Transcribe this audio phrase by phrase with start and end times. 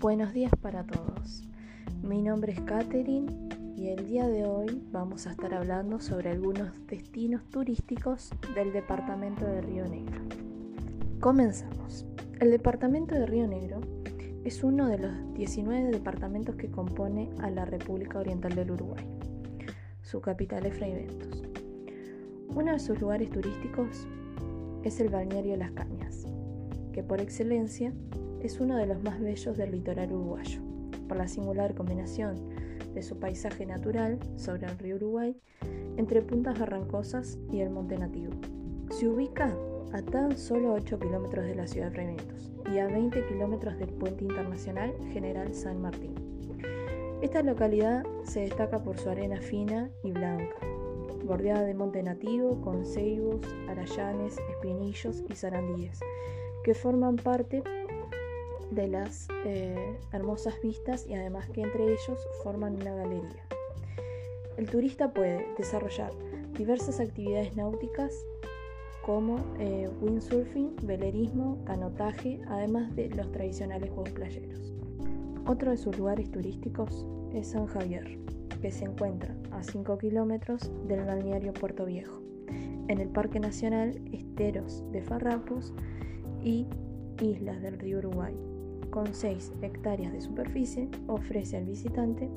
[0.00, 1.42] Buenos días para todos.
[2.04, 3.26] Mi nombre es Katherine
[3.76, 9.44] y el día de hoy vamos a estar hablando sobre algunos destinos turísticos del departamento
[9.44, 10.20] de Río Negro.
[11.18, 12.06] Comenzamos.
[12.38, 13.80] El departamento de Río Negro
[14.44, 19.04] es uno de los 19 departamentos que compone a la República Oriental del Uruguay.
[20.02, 21.42] Su capital es Fraiventos.
[22.54, 24.06] Uno de sus lugares turísticos
[24.84, 26.24] es el balneario Las Cañas,
[26.92, 27.92] que por excelencia
[28.42, 30.60] es uno de los más bellos del litoral uruguayo,
[31.08, 32.36] por la singular combinación
[32.94, 35.36] de su paisaje natural sobre el río Uruguay,
[35.96, 38.32] entre puntas barrancosas y el monte nativo.
[38.90, 39.54] Se ubica
[39.92, 43.88] a tan solo 8 kilómetros de la ciudad de Fraiventos y a 20 kilómetros del
[43.90, 46.14] puente internacional General San Martín.
[47.22, 50.56] Esta localidad se destaca por su arena fina y blanca,
[51.24, 56.00] bordeada de monte nativo con ceibos, arayanes, espinillos y zarandíes,
[56.62, 57.62] que forman parte
[58.70, 63.46] de las eh, hermosas vistas y además que entre ellos forman una galería.
[64.56, 66.12] El turista puede desarrollar
[66.56, 68.12] diversas actividades náuticas
[69.06, 74.74] como eh, windsurfing, velerismo, canotaje, además de los tradicionales juegos playeros.
[75.46, 78.18] Otro de sus lugares turísticos es San Javier,
[78.60, 82.20] que se encuentra a 5 kilómetros del balneario Puerto Viejo,
[82.88, 85.72] en el Parque Nacional Esteros de Farrapos
[86.42, 86.66] y
[87.22, 88.34] Islas del Río Uruguay,
[88.98, 92.28] con 6 hectáreas de superficie, ofrece al visitante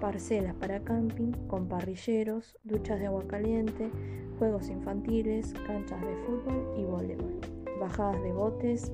[0.00, 3.88] parcelas para camping con parrilleros, duchas de agua caliente,
[4.36, 7.38] juegos infantiles, canchas de fútbol y voleibol,
[7.78, 8.90] bajadas de botes,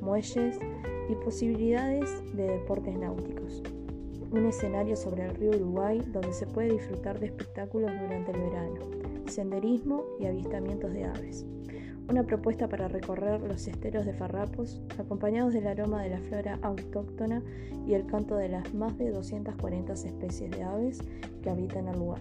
[0.00, 0.60] muelles
[1.08, 3.64] y posibilidades de deportes náuticos.
[4.30, 8.80] Un escenario sobre el río Uruguay donde se puede disfrutar de espectáculos durante el verano,
[9.26, 11.44] senderismo y avistamientos de aves
[12.10, 17.40] una propuesta para recorrer los esteros de farrapos, acompañados del aroma de la flora autóctona
[17.86, 20.98] y el canto de las más de 240 especies de aves
[21.40, 22.20] que habitan el lugar.